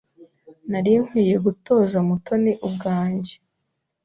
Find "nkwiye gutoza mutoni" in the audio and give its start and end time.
1.03-2.51